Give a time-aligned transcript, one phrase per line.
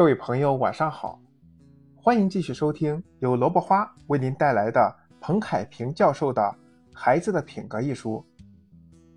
[0.00, 1.20] 各位朋友，晚上好，
[1.94, 6.40] 欢迎继续收听由萝卜花为您带来的彭凯平教授的
[6.94, 8.24] 《孩子的品格》一书。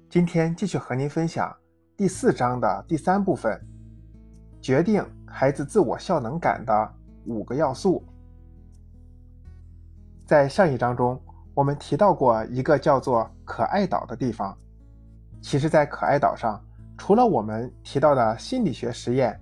[0.10, 1.56] 今天继续和您分享
[1.96, 3.58] 第四章的第三部分，
[4.62, 6.94] 决定孩子自我效能感的
[7.28, 8.04] 五个要素。
[10.26, 11.18] 在上一章中，
[11.54, 14.54] 我们提到过一个叫做“可爱岛”的地方。
[15.42, 16.62] 其实，在可爱岛上，
[16.98, 19.40] 除了我们提到的心理学实验，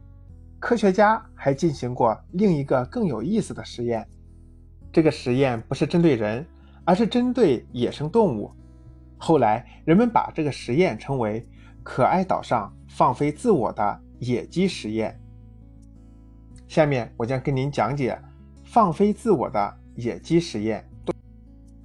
[0.61, 4.07] 科学家还进行过另一个更有意思的实验。
[4.93, 6.45] 这个实验不是针对人，
[6.85, 8.51] 而是针对野生动物。
[9.17, 11.43] 后来，人们把这个实验称为
[11.81, 15.19] “可爱岛上放飞自我的野鸡实验”。
[16.69, 18.17] 下面，我将跟您讲解
[18.63, 20.87] 放飞自我的野鸡实验。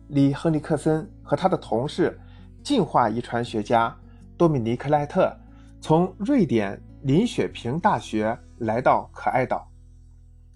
[0.09, 2.21] 李亨利克森和他的同事，
[2.63, 3.97] 进化遗传学家。
[4.37, 5.35] 多米尼克·赖特
[5.81, 9.71] 从瑞典林雪平大学来到可爱岛，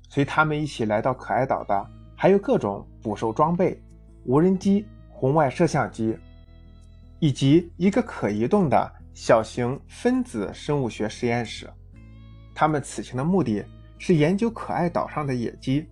[0.08, 3.80] 随他们一起来到可爱岛的还有各种捕兽装备、
[4.24, 6.18] 无人机、红外摄像机，
[7.20, 11.70] 以及一个可移动的小型分子生物学实验室。
[12.52, 13.64] 他们此行的目的
[13.96, 15.86] 是研究可爱岛上的野鸡。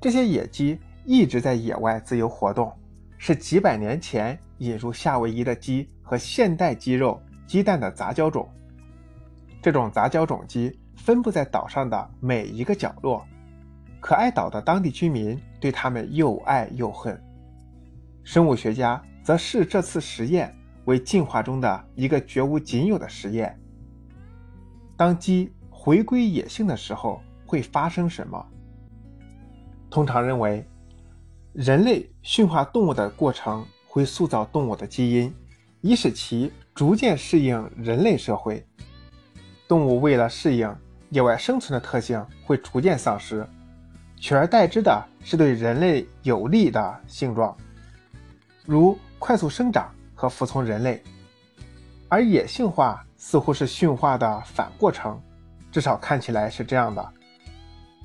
[0.00, 2.76] 这些野鸡一直在野外自由活动，
[3.16, 5.88] 是几百年前引入夏威夷的鸡。
[6.02, 8.48] 和现代鸡肉、鸡蛋的杂交种，
[9.60, 13.26] 这种杂交种鸡分布在岛上的每一个角落。
[14.00, 17.20] 可爱岛的当地居民对它们又爱又恨。
[18.22, 23.58] 生物学家则视这次实验为进化中的一个绝无仅有的实验。
[24.96, 28.46] 当鸡回归野性的时候会发生什么？
[29.90, 30.64] 通常认为，
[31.52, 35.34] 人类驯化动物的过程会塑造动物的基因。
[35.82, 38.66] 以使其逐渐适应人类社会。
[39.68, 40.74] 动物为了适应
[41.10, 43.46] 野外生存的特性，会逐渐丧失，
[44.16, 47.56] 取而代之的是对人类有利的性状，
[48.64, 51.02] 如快速生长和服从人类。
[52.08, 55.20] 而野性化似乎是驯化的反过程，
[55.72, 57.12] 至少看起来是这样的。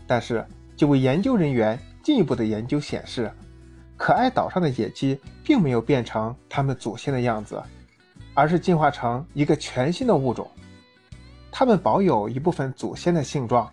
[0.07, 0.45] 但是，
[0.75, 3.31] 几位研究人员进一步的研究显示。
[3.97, 7.61] 可爱岛上的野鸡并没有变成它们祖先的样子，
[8.33, 10.50] 而是进化成一个全新的物种。
[11.51, 13.69] 它们保有一部分祖先的性状，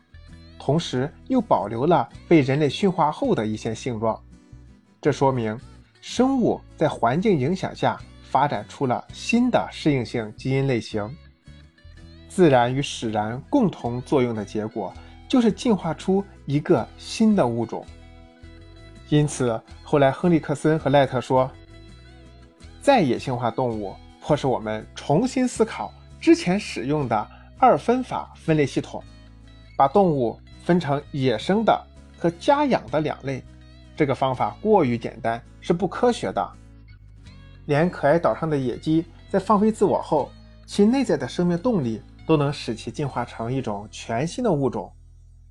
[0.58, 4.20] 同时又保留了被人类驯化后的一些性状。
[5.00, 5.58] 这说明
[6.00, 11.08] 生物在环境影响下发展出了新的适应性基因类型。
[12.28, 14.92] 自然与使然共同作用的结果，
[15.28, 17.84] 就是进化出一个新的物种。
[19.08, 21.50] 因此，后来亨利克森和赖特说，
[22.82, 27.26] 再野性化动物迫使我们重新思考之前使用的
[27.60, 29.02] 二分法分类系统，
[29.76, 31.86] 把动物分成野生的
[32.16, 33.42] 和家养的两类。
[33.96, 36.48] 这个方法过于简单，是不科学的。
[37.66, 40.30] 连可爱岛上的野鸡在放飞自我后，
[40.66, 44.92] 其内在的生命动力都能使其进化成一种全新的物种。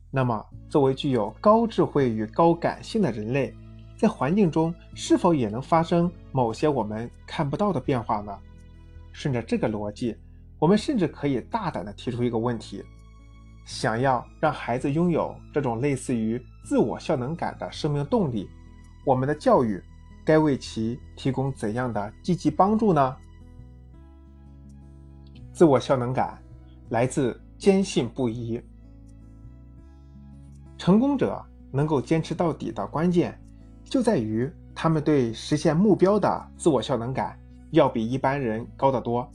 [0.09, 3.53] 那么，作为具有高智慧与高感性的人类，
[3.97, 8.33] 在环境中是否也能发生某些我们看不到的变化呢？
[9.11, 10.15] 顺着这个逻辑，
[10.59, 12.83] 我们甚至可以大胆地提出一个问题：
[13.65, 18.49] 想要让孩子拥有这种类似于自我效能感的生命动力，
[19.05, 19.81] 我们的教育
[20.25, 23.15] 该为其提供怎样的积极帮助呢？
[25.53, 26.37] 自我效能感
[26.89, 28.61] 来自坚信不疑。
[30.77, 33.39] 成功者能够坚持到底的关键，
[33.83, 37.37] 就在于他们对实现目标的自我效能感
[37.71, 39.27] 要比一般人高得多。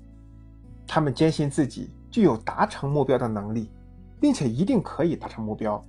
[0.94, 3.70] 他们坚信自己具有达成目标的能力，
[4.20, 5.82] 并且一定可以达成目标。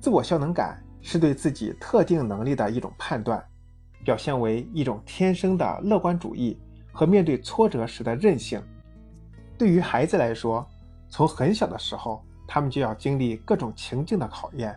[0.00, 3.44] 自我效能感是对自己特定能力的一种判断，
[4.02, 6.58] 表现为一种天生的乐观主义
[6.90, 8.62] 和面对挫折时的韧性。
[9.58, 10.66] 对于孩子来说，
[11.10, 12.24] 从很小的时候。
[12.52, 14.76] 他们就要经历各种情境的考验，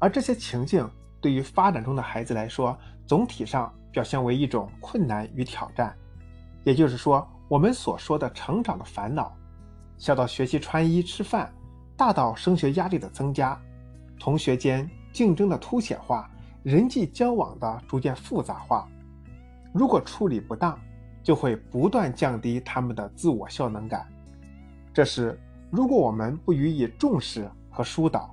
[0.00, 2.76] 而这些情境对于发展中的孩子来说，
[3.06, 5.94] 总体上表现为一种困难与挑战。
[6.64, 9.36] 也就是说，我们所说的成长的烦恼，
[9.98, 11.52] 小到学习穿衣吃饭，
[11.96, 13.60] 大到升学压力的增加，
[14.18, 16.30] 同学间竞争的凸显化，
[16.62, 18.88] 人际交往的逐渐复杂化，
[19.72, 20.78] 如果处理不当，
[21.22, 24.06] 就会不断降低他们的自我效能感。
[24.92, 25.38] 这时。
[25.68, 28.32] 如果我们不予以重视和疏导，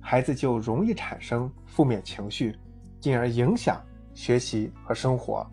[0.00, 2.58] 孩子就容易产生负面情绪，
[2.98, 3.80] 进而影响
[4.12, 5.48] 学习和生活。